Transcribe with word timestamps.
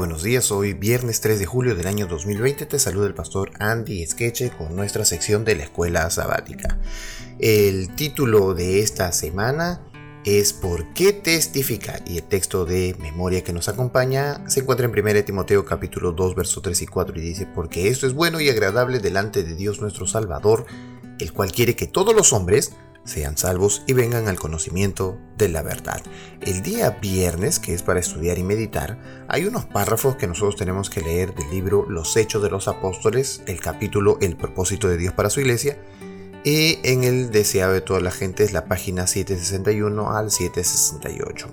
buenos 0.00 0.22
días, 0.22 0.50
hoy 0.50 0.72
viernes 0.72 1.20
3 1.20 1.38
de 1.38 1.44
julio 1.44 1.74
del 1.74 1.86
año 1.86 2.06
2020 2.06 2.64
te 2.64 2.78
saluda 2.78 3.06
el 3.06 3.12
pastor 3.12 3.50
Andy 3.58 4.06
Skeche 4.06 4.48
con 4.48 4.74
nuestra 4.74 5.04
sección 5.04 5.44
de 5.44 5.56
la 5.56 5.64
escuela 5.64 6.08
sabática. 6.08 6.78
El 7.38 7.94
título 7.94 8.54
de 8.54 8.80
esta 8.80 9.12
semana 9.12 9.82
es 10.24 10.54
¿Por 10.54 10.94
qué 10.94 11.12
testificar? 11.12 12.02
Y 12.06 12.16
el 12.16 12.22
texto 12.22 12.64
de 12.64 12.96
memoria 12.98 13.44
que 13.44 13.52
nos 13.52 13.68
acompaña 13.68 14.42
se 14.48 14.60
encuentra 14.60 14.86
en 14.86 14.98
1 14.98 15.24
Timoteo 15.24 15.66
capítulo 15.66 16.12
2 16.12 16.34
versos 16.34 16.62
3 16.62 16.80
y 16.80 16.86
4 16.86 17.18
y 17.18 17.20
dice 17.20 17.46
Porque 17.54 17.88
esto 17.88 18.06
es 18.06 18.14
bueno 18.14 18.40
y 18.40 18.48
agradable 18.48 19.00
delante 19.00 19.42
de 19.42 19.54
Dios 19.54 19.82
nuestro 19.82 20.06
Salvador, 20.06 20.64
el 21.18 21.30
cual 21.34 21.52
quiere 21.52 21.76
que 21.76 21.86
todos 21.86 22.14
los 22.14 22.32
hombres 22.32 22.72
sean 23.10 23.36
salvos 23.36 23.82
y 23.86 23.92
vengan 23.92 24.28
al 24.28 24.38
conocimiento 24.38 25.18
de 25.36 25.48
la 25.48 25.62
verdad. 25.62 26.00
El 26.40 26.62
día 26.62 26.90
viernes, 26.90 27.58
que 27.58 27.74
es 27.74 27.82
para 27.82 28.00
estudiar 28.00 28.38
y 28.38 28.44
meditar, 28.44 28.98
hay 29.28 29.44
unos 29.44 29.66
párrafos 29.66 30.16
que 30.16 30.28
nosotros 30.28 30.56
tenemos 30.56 30.88
que 30.88 31.00
leer 31.00 31.34
del 31.34 31.50
libro 31.50 31.86
Los 31.88 32.16
Hechos 32.16 32.42
de 32.42 32.50
los 32.50 32.68
Apóstoles, 32.68 33.42
el 33.46 33.60
capítulo 33.60 34.16
El 34.20 34.36
propósito 34.36 34.88
de 34.88 34.96
Dios 34.96 35.12
para 35.12 35.28
su 35.28 35.40
iglesia, 35.40 35.76
y 36.44 36.78
en 36.84 37.04
el 37.04 37.30
deseado 37.30 37.72
de 37.72 37.80
toda 37.80 38.00
la 38.00 38.10
gente 38.10 38.44
es 38.44 38.52
la 38.52 38.64
página 38.64 39.06
761 39.06 40.16
al 40.16 40.30
768. 40.30 41.48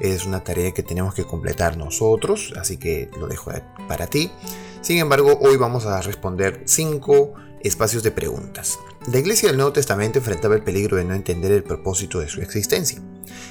Es 0.00 0.26
una 0.26 0.42
tarea 0.42 0.72
que 0.72 0.82
tenemos 0.82 1.14
que 1.14 1.24
completar 1.24 1.76
nosotros, 1.76 2.52
así 2.58 2.76
que 2.76 3.08
lo 3.18 3.28
dejo 3.28 3.52
para 3.86 4.06
ti. 4.06 4.30
Sin 4.80 4.98
embargo, 4.98 5.38
hoy 5.40 5.56
vamos 5.56 5.86
a 5.86 6.00
responder 6.00 6.62
cinco 6.64 7.34
espacios 7.62 8.02
de 8.02 8.10
preguntas. 8.10 8.78
La 9.10 9.18
iglesia 9.18 9.48
del 9.48 9.56
Nuevo 9.56 9.72
Testamento 9.72 10.18
enfrentaba 10.18 10.54
el 10.54 10.62
peligro 10.62 10.96
de 10.96 11.04
no 11.04 11.14
entender 11.14 11.52
el 11.52 11.62
propósito 11.62 12.20
de 12.20 12.28
su 12.28 12.40
existencia. 12.40 13.00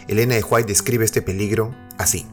Elena 0.08 0.36
de 0.36 0.44
White 0.44 0.68
describe 0.68 1.06
este 1.06 1.22
peligro 1.22 1.74
así. 1.98 2.26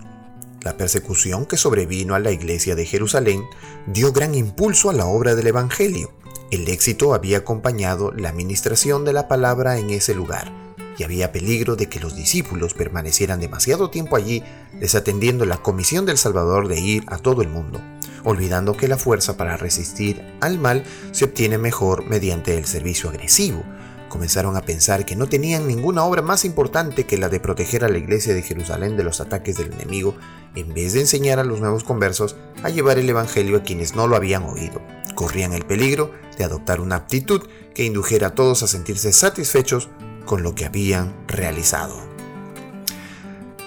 La 0.63 0.77
persecución 0.77 1.47
que 1.47 1.57
sobrevino 1.57 2.15
a 2.15 2.21
la 2.21 2.31
iglesia 2.31 2.75
de 2.75 2.87
Jerusalén 2.87 3.43
dio 3.87 4.13
gran 4.13 4.35
impulso 4.35 4.91
a 4.91 4.93
la 4.93 5.07
obra 5.07 5.35
del 5.35 5.49
Evangelio. 5.49 6.13
El 6.51 6.69
éxito 6.69 7.15
había 7.15 7.39
acompañado 7.39 8.13
la 8.13 8.29
administración 8.29 9.05
de 9.05 9.13
la 9.13 9.27
palabra 9.27 9.79
en 9.79 9.91
ese 9.91 10.15
lugar 10.15 10.53
y 10.99 11.05
había 11.05 11.33
peligro 11.33 11.77
de 11.77 11.89
que 11.89 12.01
los 12.01 12.15
discípulos 12.15 12.75
permanecieran 12.75 13.41
demasiado 13.41 13.91
tiempo 13.91 14.17
allí 14.17 14.45
desatendiendo 14.79 15.47
la 15.47 15.63
comisión 15.63 16.07
del 16.07 16.19
Salvador 16.19 16.69
de 16.69 16.79
ir 16.79 17.05
a 17.07 17.19
todo 17.19 17.43
el 17.43 17.49
mundo 17.49 17.81
olvidando 18.25 18.77
que 18.77 18.89
la 18.89 18.97
fuerza 18.97 19.37
para 19.37 19.57
resistir 19.57 20.23
al 20.41 20.59
mal 20.59 20.85
se 21.11 21.25
obtiene 21.25 21.59
mejor 21.59 22.07
mediante 22.07 22.57
el 22.57 22.65
servicio 22.65 23.11
agresivo. 23.11 23.63
Comenzaron 24.09 24.57
a 24.57 24.63
pensar 24.63 25.07
que 25.07 25.17
no 25.17 25.27
tenían 25.27 25.67
ninguna 25.67 26.05
obra 26.05 26.21
más 26.21 26.45
importante 26.45 27.05
que 27.05 27.17
la 27.17 27.31
de 27.31 27.41
proteger 27.41 27.83
a 27.83 27.89
la 27.89 27.97
iglesia 27.97 28.35
de 28.35 28.43
Jerusalén 28.43 28.97
de 28.97 29.05
los 29.05 29.23
ataques 29.23 29.57
del 29.57 29.73
enemigo, 29.73 30.15
en 30.55 30.75
vez 30.75 30.93
de 30.93 31.01
enseñar 31.01 31.39
a 31.39 31.45
los 31.45 31.61
nuevos 31.61 31.83
conversos 31.83 32.37
a 32.63 32.69
llevar 32.69 32.99
el 32.99 33.09
Evangelio 33.09 33.57
a 33.57 33.63
quienes 33.63 33.97
no 33.97 34.07
lo 34.07 34.17
habían 34.17 34.43
oído. 34.43 34.83
Corrían 35.15 35.55
el 35.55 35.65
peligro 35.65 36.13
de 36.37 36.45
adoptar 36.45 36.83
una 36.83 36.97
actitud 36.97 37.49
que 37.75 37.85
indujera 37.85 38.29
a 38.29 38.35
todos 38.35 38.63
a 38.63 38.67
sentirse 38.67 39.15
satisfechos 39.15 39.89
con 40.27 40.43
lo 40.43 40.55
que 40.55 40.67
habían 40.67 41.15
realizado. 41.27 42.12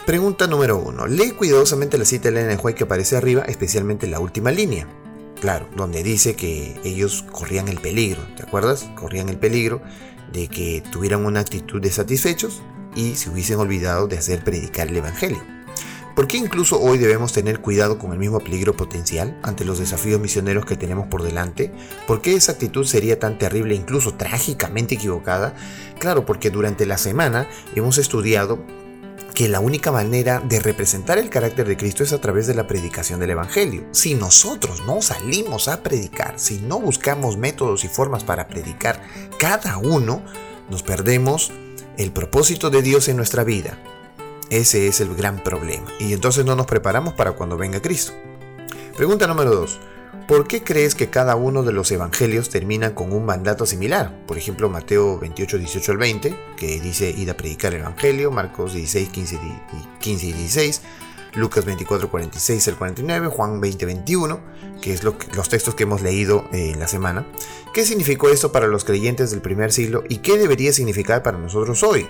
Pregunta 0.06 0.46
número 0.46 0.78
1. 0.78 1.08
Lee 1.08 1.32
cuidadosamente 1.32 1.98
la 1.98 2.06
cita 2.06 2.30
de 2.30 2.40
Elena 2.40 2.62
White 2.62 2.78
que 2.78 2.84
aparece 2.84 3.18
arriba, 3.18 3.42
especialmente 3.48 4.06
la 4.06 4.20
última 4.20 4.52
línea. 4.52 4.88
Claro, 5.42 5.68
donde 5.76 6.04
dice 6.04 6.36
que 6.36 6.80
ellos 6.84 7.26
corrían 7.32 7.70
el 7.70 7.80
peligro, 7.80 8.22
¿te 8.38 8.44
acuerdas? 8.44 8.88
Corrían 8.94 9.30
el 9.30 9.40
peligro 9.40 9.82
de 10.32 10.48
que 10.48 10.84
tuvieran 10.92 11.26
una 11.26 11.40
actitud 11.40 11.82
de 11.82 11.90
satisfechos 11.90 12.62
y 12.96 13.16
se 13.16 13.32
hubiesen 13.32 13.58
olvidado 13.58 14.08
de 14.08 14.20
hacer 14.20 14.44
predicar 14.44 14.90
el 14.90 14.98
Evangelio. 14.98 15.42
¿Por 16.16 16.28
qué 16.28 16.38
incluso 16.38 16.80
hoy 16.80 17.00
debemos 17.00 17.34
tener 17.34 17.60
cuidado 17.60 17.98
con 17.98 18.14
el 18.14 18.20
mismo 18.20 18.40
peligro 18.40 18.78
potencial 18.78 19.36
ante 19.42 19.66
los 19.66 19.80
desafíos 19.80 20.22
misioneros 20.22 20.68
que 20.68 20.78
tenemos 20.78 21.08
por 21.08 21.24
delante? 21.24 21.74
¿Por 22.06 22.22
qué 22.22 22.36
esa 22.36 22.52
actitud 22.52 22.86
sería 22.86 23.18
tan 23.18 23.40
terrible 23.40 23.74
incluso 23.74 24.14
trágicamente 24.14 24.96
equivocada? 24.96 25.56
Claro, 25.98 26.28
porque 26.28 26.52
durante 26.52 26.86
la 26.86 27.00
semana 27.00 27.50
hemos 27.74 27.98
estudiado 27.98 28.60
que 29.36 29.50
la 29.50 29.60
única 29.60 29.92
manera 29.92 30.40
de 30.40 30.62
representar 30.62 31.18
el 31.18 31.30
carácter 31.30 31.68
de 31.68 31.76
Cristo 31.76 32.04
es 32.04 32.14
a 32.14 32.22
través 32.22 32.48
de 32.48 32.56
la 32.56 32.68
predicación 32.68 33.20
del 33.20 33.32
Evangelio. 33.32 33.86
Si 33.92 34.16
nosotros 34.16 34.84
no 34.88 35.02
salimos 35.02 35.68
a 35.68 35.84
predicar, 35.84 36.40
si 36.40 36.60
no 36.60 36.80
buscamos 36.80 37.36
métodos 37.38 37.84
y 37.84 37.90
formas 37.90 38.24
para 38.24 38.48
predicar 38.48 39.02
cada 39.38 39.78
uno, 39.78 40.24
nos 40.70 40.84
perdemos 40.84 41.52
el 41.98 42.14
propósito 42.14 42.70
de 42.70 42.82
Dios 42.82 43.10
en 43.10 43.18
nuestra 43.18 43.44
vida. 43.44 43.78
Ese 44.50 44.88
es 44.88 45.02
el 45.02 45.14
gran 45.16 45.44
problema. 45.44 45.92
Y 46.00 46.14
entonces 46.14 46.46
no 46.46 46.56
nos 46.56 46.66
preparamos 46.66 47.14
para 47.14 47.34
cuando 47.34 47.58
venga 47.58 47.82
Cristo. 47.82 48.14
Pregunta 48.96 49.28
número 49.28 49.54
2. 49.54 49.80
¿Por 50.28 50.48
qué 50.48 50.64
crees 50.64 50.96
que 50.96 51.10
cada 51.12 51.36
uno 51.36 51.62
de 51.62 51.72
los 51.72 51.92
evangelios 51.92 52.50
termina 52.50 52.96
con 52.96 53.14
un 53.14 53.26
mandato 53.26 53.68
similar? 53.68 54.26
Por 54.26 54.38
ejemplo, 54.38 54.70
Mateo 54.70 55.20
28, 55.20 55.60
18 55.60 55.92
al 55.92 55.98
20, 56.00 56.36
que 56.58 56.80
dice 56.80 57.12
ir 57.12 57.30
a 57.30 57.38
predicar 57.38 57.76
el 57.76 57.82
evangelio, 57.82 58.32
Marcos 58.32 58.74
16, 58.74 59.10
15, 59.10 59.40
y 60.06 60.34
16, 60.34 60.82
Lucas 61.36 61.66
24, 61.66 62.10
46 62.10 62.68
al 62.70 62.76
49, 62.76 63.28
Juan 63.28 63.62
20, 63.62 63.86
21, 63.86 64.40
que 64.82 64.94
es 64.94 65.04
lo 65.04 65.16
los 65.36 65.50
textos 65.50 65.76
que 65.76 65.84
hemos 65.84 66.02
leído 66.02 66.46
en 66.52 66.76
eh, 66.76 66.76
la 66.76 66.88
semana. 66.88 67.28
¿Qué 67.74 67.86
significó 67.86 68.30
esto 68.30 68.52
para 68.52 68.68
los 68.68 68.84
creyentes 68.84 69.30
del 69.30 69.42
primer 69.42 69.72
siglo 69.72 70.04
y 70.10 70.18
qué 70.18 70.38
debería 70.40 70.74
significar 70.74 71.22
para 71.22 71.38
nosotros 71.38 71.84
hoy? 71.84 72.08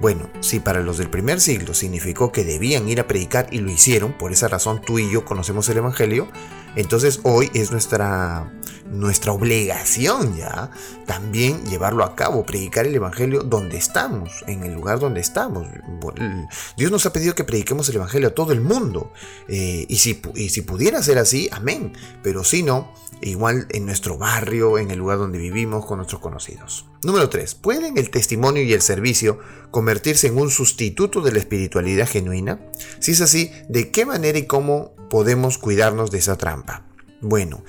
Bueno, 0.00 0.30
si 0.40 0.60
para 0.60 0.80
los 0.80 0.96
del 0.96 1.10
primer 1.10 1.40
siglo 1.40 1.74
significó 1.74 2.32
que 2.32 2.42
debían 2.42 2.88
ir 2.88 3.00
a 3.00 3.06
predicar 3.06 3.48
y 3.50 3.58
lo 3.58 3.70
hicieron, 3.70 4.14
por 4.14 4.32
esa 4.32 4.48
razón 4.48 4.80
tú 4.80 4.98
y 4.98 5.10
yo 5.10 5.26
conocemos 5.26 5.68
el 5.68 5.76
Evangelio, 5.76 6.26
entonces 6.74 7.20
hoy 7.22 7.50
es 7.52 7.70
nuestra, 7.70 8.50
nuestra 8.90 9.32
obligación 9.32 10.36
ya 10.36 10.70
también 11.06 11.64
llevarlo 11.66 12.04
a 12.04 12.14
cabo, 12.14 12.44
predicar 12.44 12.86
el 12.86 12.94
Evangelio 12.94 13.42
donde 13.42 13.76
estamos, 13.76 14.44
en 14.46 14.64
el 14.64 14.74
lugar 14.74 14.98
donde 14.98 15.20
estamos. 15.20 15.66
Dios 16.76 16.90
nos 16.90 17.06
ha 17.06 17.12
pedido 17.12 17.34
que 17.34 17.44
prediquemos 17.44 17.88
el 17.88 17.96
Evangelio 17.96 18.28
a 18.28 18.34
todo 18.34 18.52
el 18.52 18.60
mundo. 18.60 19.12
Eh, 19.48 19.86
y, 19.88 19.96
si, 19.96 20.20
y 20.34 20.50
si 20.50 20.62
pudiera 20.62 21.02
ser 21.02 21.18
así, 21.18 21.48
amén. 21.52 21.92
Pero 22.22 22.44
si 22.44 22.62
no, 22.62 22.92
igual 23.20 23.66
en 23.70 23.86
nuestro 23.86 24.18
barrio, 24.18 24.78
en 24.78 24.90
el 24.90 24.98
lugar 24.98 25.18
donde 25.18 25.38
vivimos, 25.38 25.86
con 25.86 25.98
nuestros 25.98 26.20
conocidos. 26.20 26.86
Número 27.02 27.28
3. 27.28 27.54
¿Pueden 27.56 27.98
el 27.98 28.10
testimonio 28.10 28.62
y 28.62 28.72
el 28.72 28.82
servicio 28.82 29.38
convertirse 29.70 30.28
en 30.28 30.38
un 30.38 30.50
sustituto 30.50 31.20
de 31.20 31.32
la 31.32 31.38
espiritualidad 31.38 32.08
genuina? 32.08 32.60
Si 32.98 33.12
es 33.12 33.20
así, 33.20 33.52
¿de 33.68 33.90
qué 33.90 34.06
manera 34.06 34.38
y 34.38 34.46
cómo 34.46 34.94
podemos 35.08 35.58
cuidarnos 35.58 36.10
de 36.10 36.18
esa 36.18 36.36
trampa? 36.36 36.89
Bueno, 37.20 37.62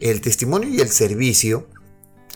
el 0.00 0.20
testimonio 0.20 0.68
y 0.68 0.80
el 0.80 0.90
servicio 0.90 1.66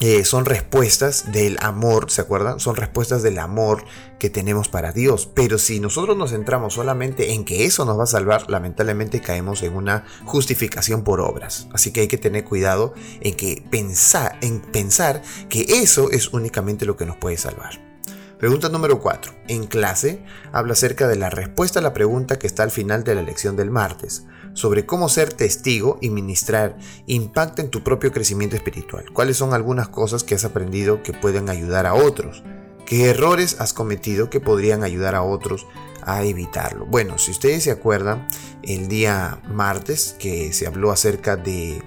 eh, 0.00 0.24
son 0.24 0.46
respuestas 0.46 1.30
del 1.30 1.58
amor, 1.60 2.10
¿se 2.10 2.22
acuerdan? 2.22 2.58
Son 2.58 2.74
respuestas 2.74 3.22
del 3.22 3.38
amor 3.38 3.84
que 4.18 4.30
tenemos 4.30 4.68
para 4.68 4.90
Dios. 4.90 5.30
Pero 5.32 5.58
si 5.58 5.78
nosotros 5.78 6.16
nos 6.16 6.30
centramos 6.30 6.74
solamente 6.74 7.34
en 7.34 7.44
que 7.44 7.66
eso 7.66 7.84
nos 7.84 7.96
va 7.96 8.02
a 8.02 8.08
salvar, 8.08 8.50
lamentablemente 8.50 9.20
caemos 9.20 9.62
en 9.62 9.76
una 9.76 10.04
justificación 10.24 11.04
por 11.04 11.20
obras. 11.20 11.68
Así 11.72 11.92
que 11.92 12.00
hay 12.00 12.08
que 12.08 12.18
tener 12.18 12.44
cuidado 12.44 12.94
en 13.20 13.36
que 13.36 13.62
pensar, 13.70 14.38
en 14.40 14.60
pensar 14.60 15.22
que 15.48 15.66
eso 15.68 16.10
es 16.10 16.32
únicamente 16.32 16.84
lo 16.84 16.96
que 16.96 17.06
nos 17.06 17.16
puede 17.16 17.36
salvar. 17.36 17.80
Pregunta 18.38 18.68
número 18.68 18.98
4. 18.98 19.32
En 19.46 19.68
clase 19.68 20.24
habla 20.50 20.72
acerca 20.72 21.06
de 21.06 21.14
la 21.14 21.30
respuesta 21.30 21.78
a 21.78 21.82
la 21.82 21.94
pregunta 21.94 22.40
que 22.40 22.48
está 22.48 22.64
al 22.64 22.72
final 22.72 23.04
de 23.04 23.14
la 23.14 23.22
lección 23.22 23.54
del 23.54 23.70
martes, 23.70 24.24
sobre 24.54 24.86
cómo 24.86 25.08
ser 25.08 25.32
testigo 25.32 25.98
y 26.00 26.10
ministrar 26.10 26.76
impacta 27.06 27.62
en 27.62 27.70
tu 27.70 27.82
propio 27.82 28.12
crecimiento 28.12 28.56
espiritual. 28.56 29.06
¿Cuáles 29.12 29.36
son 29.36 29.54
algunas 29.54 29.88
cosas 29.88 30.24
que 30.24 30.34
has 30.34 30.44
aprendido 30.44 31.02
que 31.02 31.12
pueden 31.12 31.48
ayudar 31.48 31.86
a 31.86 31.94
otros? 31.94 32.42
¿Qué 32.86 33.10
errores 33.10 33.56
has 33.60 33.72
cometido 33.72 34.28
que 34.28 34.40
podrían 34.40 34.82
ayudar 34.82 35.14
a 35.14 35.22
otros 35.22 35.66
a 36.02 36.24
evitarlo? 36.24 36.86
Bueno, 36.86 37.18
si 37.18 37.30
ustedes 37.30 37.64
se 37.64 37.70
acuerdan, 37.70 38.26
el 38.62 38.88
día 38.88 39.40
martes 39.48 40.16
que 40.18 40.52
se 40.52 40.66
habló 40.66 40.90
acerca 40.90 41.36
de 41.36 41.82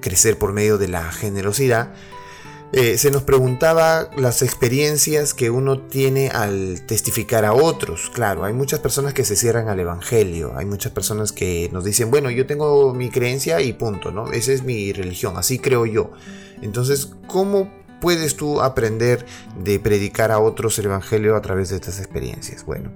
crecer 0.00 0.38
por 0.38 0.52
medio 0.52 0.78
de 0.78 0.88
la 0.88 1.10
generosidad, 1.12 1.92
eh, 2.72 2.96
se 2.96 3.10
nos 3.10 3.22
preguntaba 3.22 4.08
las 4.16 4.40
experiencias 4.40 5.34
que 5.34 5.50
uno 5.50 5.78
tiene 5.80 6.28
al 6.30 6.82
testificar 6.86 7.44
a 7.44 7.52
otros. 7.52 8.10
Claro, 8.14 8.44
hay 8.44 8.54
muchas 8.54 8.80
personas 8.80 9.12
que 9.12 9.24
se 9.24 9.36
cierran 9.36 9.68
al 9.68 9.78
Evangelio, 9.78 10.54
hay 10.56 10.64
muchas 10.64 10.92
personas 10.92 11.32
que 11.32 11.68
nos 11.70 11.84
dicen, 11.84 12.10
bueno, 12.10 12.30
yo 12.30 12.46
tengo 12.46 12.94
mi 12.94 13.10
creencia 13.10 13.60
y 13.60 13.74
punto, 13.74 14.10
¿no? 14.10 14.32
Esa 14.32 14.52
es 14.52 14.62
mi 14.62 14.92
religión, 14.92 15.36
así 15.36 15.58
creo 15.58 15.84
yo. 15.84 16.12
Entonces, 16.62 17.10
¿cómo 17.26 17.70
puedes 18.00 18.36
tú 18.36 18.62
aprender 18.62 19.26
de 19.62 19.78
predicar 19.78 20.32
a 20.32 20.38
otros 20.38 20.78
el 20.78 20.86
Evangelio 20.86 21.36
a 21.36 21.42
través 21.42 21.68
de 21.68 21.76
estas 21.76 21.98
experiencias? 21.98 22.64
Bueno, 22.64 22.92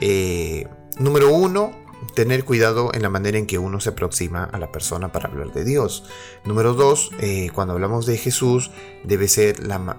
eh, 0.00 0.66
número 0.98 1.34
uno, 1.34 1.72
tener 2.14 2.44
cuidado 2.44 2.90
en 2.94 3.02
la 3.02 3.10
manera 3.10 3.38
en 3.38 3.46
que 3.46 3.58
uno 3.58 3.80
se 3.80 3.90
aproxima 3.90 4.44
a 4.44 4.58
la 4.58 4.70
persona 4.72 5.10
para 5.12 5.28
hablar 5.28 5.52
de 5.52 5.64
Dios. 5.64 6.04
Número 6.44 6.74
dos, 6.74 7.10
eh, 7.20 7.50
cuando 7.54 7.74
hablamos 7.74 8.06
de 8.06 8.16
Jesús, 8.16 8.70
debe 9.04 9.28
ser 9.28 9.60
la, 9.66 9.96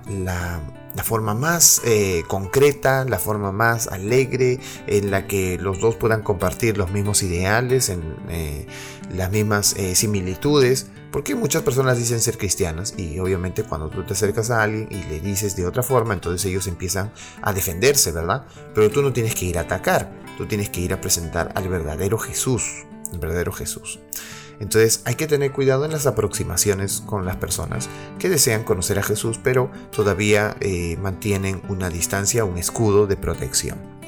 forma 1.03 1.33
más 1.33 1.81
eh, 1.85 2.23
concreta, 2.27 3.05
la 3.05 3.19
forma 3.19 3.51
más 3.51 3.87
alegre, 3.87 4.59
en 4.87 5.11
la 5.11 5.27
que 5.27 5.57
los 5.57 5.79
dos 5.79 5.95
puedan 5.95 6.21
compartir 6.21 6.77
los 6.77 6.91
mismos 6.91 7.23
ideales, 7.23 7.89
en 7.89 8.15
eh, 8.29 8.67
las 9.11 9.31
mismas 9.31 9.75
similitudes. 9.93 10.87
Porque 11.11 11.33
muchas 11.33 11.63
personas 11.63 11.97
dicen 11.97 12.19
ser 12.21 12.37
cristianas 12.37 12.93
y 12.95 13.17
obviamente 13.17 13.63
cuando 13.63 13.89
tú 13.89 14.03
te 14.03 14.13
acercas 14.13 14.51
a 14.51 14.61
alguien 14.61 14.87
y 14.91 15.03
le 15.09 15.19
dices 15.19 15.55
de 15.55 15.65
otra 15.65 15.81
forma, 15.81 16.13
entonces 16.13 16.45
ellos 16.45 16.67
empiezan 16.67 17.11
a 17.41 17.51
defenderse, 17.51 18.11
¿verdad? 18.11 18.45
Pero 18.75 18.91
tú 18.91 19.01
no 19.01 19.11
tienes 19.11 19.33
que 19.33 19.45
ir 19.45 19.57
a 19.57 19.61
atacar, 19.61 20.11
tú 20.37 20.45
tienes 20.45 20.69
que 20.69 20.81
ir 20.81 20.93
a 20.93 21.01
presentar 21.01 21.51
al 21.55 21.67
verdadero 21.67 22.19
Jesús, 22.19 22.85
el 23.11 23.17
verdadero 23.17 23.51
Jesús. 23.51 23.99
Entonces 24.59 25.01
hay 25.05 25.15
que 25.15 25.27
tener 25.27 25.51
cuidado 25.51 25.85
en 25.85 25.91
las 25.91 26.05
aproximaciones 26.05 27.01
con 27.05 27.25
las 27.25 27.37
personas 27.37 27.89
que 28.19 28.29
desean 28.29 28.63
conocer 28.63 28.99
a 28.99 29.03
Jesús, 29.03 29.39
pero 29.41 29.71
todavía 29.91 30.55
eh, 30.59 30.97
mantienen 31.01 31.61
una 31.69 31.89
distancia, 31.89 32.45
un 32.45 32.57
escudo 32.57 33.07
de 33.07 33.17
protección. 33.17 33.98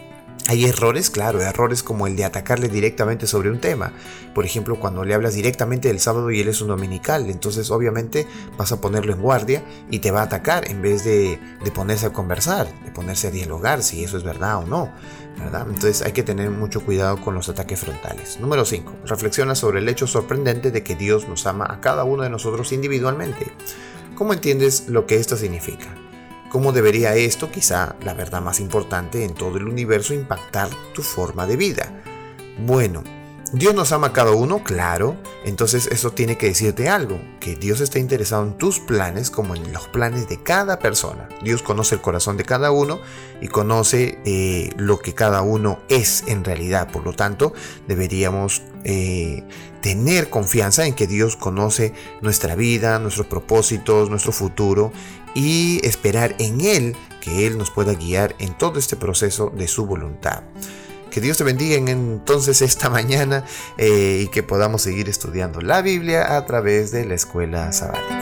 Hay 0.47 0.65
errores, 0.65 1.09
claro, 1.09 1.41
errores 1.41 1.83
como 1.83 2.07
el 2.07 2.15
de 2.15 2.25
atacarle 2.25 2.67
directamente 2.67 3.27
sobre 3.27 3.49
un 3.49 3.59
tema. 3.59 3.93
Por 4.33 4.45
ejemplo, 4.45 4.79
cuando 4.79 5.03
le 5.03 5.13
hablas 5.13 5.33
directamente 5.33 5.87
del 5.87 5.99
sábado 5.99 6.31
y 6.31 6.39
él 6.39 6.47
es 6.47 6.61
un 6.61 6.69
dominical, 6.69 7.29
entonces 7.29 7.69
obviamente 7.69 8.27
vas 8.57 8.71
a 8.71 8.81
ponerlo 8.81 9.13
en 9.13 9.21
guardia 9.21 9.63
y 9.89 9.99
te 9.99 10.11
va 10.11 10.21
a 10.21 10.23
atacar 10.23 10.69
en 10.69 10.81
vez 10.81 11.03
de, 11.03 11.39
ponerse 11.73 12.07
a 12.07 12.13
conversar, 12.13 12.67
de 12.83 12.91
ponerse 12.91 13.27
a 13.27 13.31
dialogar 13.31 13.83
si 13.83 14.03
eso 14.03 14.17
es 14.17 14.23
verdad 14.23 14.57
o 14.57 14.65
no. 14.65 14.91
¿verdad? 15.37 15.65
Entonces 15.67 16.01
hay 16.01 16.11
que 16.11 16.23
tener 16.23 16.49
mucho 16.49 16.81
cuidado 16.81 17.21
con 17.21 17.33
los 17.33 17.47
ataques 17.47 17.79
frontales. 17.79 18.39
Número 18.39 18.65
5. 18.65 18.93
Reflexiona 19.05 19.55
sobre 19.55 19.79
el 19.79 19.89
hecho 19.89 20.05
sorprendente 20.05 20.71
de 20.71 20.83
que 20.83 20.95
Dios 20.95 21.27
nos 21.27 21.45
ama 21.45 21.65
a 21.69 21.79
cada 21.79 22.03
uno 22.03 22.23
de 22.23 22.29
nosotros 22.29 22.71
individualmente. 22.73 23.47
¿Cómo 24.15 24.33
entiendes 24.33 24.87
lo 24.87 25.05
que 25.05 25.15
esto 25.15 25.37
significa? 25.37 25.95
¿Cómo 26.51 26.73
debería 26.73 27.15
esto, 27.15 27.49
quizá 27.49 27.95
la 28.03 28.13
verdad 28.13 28.41
más 28.41 28.59
importante 28.59 29.23
en 29.23 29.33
todo 29.33 29.55
el 29.55 29.69
universo, 29.69 30.13
impactar 30.13 30.67
tu 30.93 31.01
forma 31.01 31.47
de 31.47 31.55
vida? 31.55 32.03
Bueno, 32.59 33.05
Dios 33.53 33.75
nos 33.75 33.91
ama 33.91 34.07
a 34.07 34.13
cada 34.13 34.31
uno, 34.31 34.63
claro, 34.63 35.17
entonces 35.43 35.87
eso 35.91 36.11
tiene 36.11 36.37
que 36.37 36.45
decirte 36.45 36.87
algo, 36.87 37.19
que 37.41 37.57
Dios 37.57 37.81
está 37.81 37.99
interesado 37.99 38.43
en 38.43 38.57
tus 38.57 38.79
planes 38.79 39.29
como 39.29 39.55
en 39.55 39.73
los 39.73 39.89
planes 39.89 40.29
de 40.29 40.41
cada 40.41 40.79
persona. 40.79 41.27
Dios 41.43 41.61
conoce 41.61 41.95
el 41.95 42.01
corazón 42.01 42.37
de 42.37 42.45
cada 42.45 42.71
uno 42.71 43.01
y 43.41 43.49
conoce 43.49 44.19
eh, 44.23 44.69
lo 44.77 44.99
que 44.99 45.13
cada 45.13 45.41
uno 45.41 45.79
es 45.89 46.23
en 46.27 46.45
realidad, 46.45 46.89
por 46.91 47.03
lo 47.03 47.11
tanto 47.11 47.51
deberíamos 47.89 48.61
eh, 48.85 49.43
tener 49.81 50.29
confianza 50.29 50.85
en 50.85 50.93
que 50.93 51.05
Dios 51.05 51.35
conoce 51.35 51.93
nuestra 52.21 52.55
vida, 52.55 52.99
nuestros 52.99 53.27
propósitos, 53.27 54.09
nuestro 54.09 54.31
futuro 54.31 54.93
y 55.35 55.85
esperar 55.85 56.35
en 56.39 56.61
Él 56.61 56.95
que 57.19 57.47
Él 57.47 57.57
nos 57.57 57.69
pueda 57.69 57.95
guiar 57.95 58.33
en 58.39 58.57
todo 58.57 58.79
este 58.79 58.95
proceso 58.95 59.51
de 59.53 59.67
su 59.67 59.85
voluntad. 59.85 60.43
Que 61.11 61.19
Dios 61.19 61.37
te 61.37 61.43
bendiga 61.43 61.75
en 61.75 61.89
entonces 61.89 62.61
esta 62.61 62.89
mañana 62.89 63.43
eh, 63.77 64.21
y 64.23 64.27
que 64.29 64.43
podamos 64.43 64.81
seguir 64.81 65.09
estudiando 65.09 65.59
la 65.59 65.81
Biblia 65.81 66.37
a 66.37 66.45
través 66.45 66.91
de 66.91 67.05
la 67.05 67.15
escuela 67.15 67.71
sabática. 67.73 68.20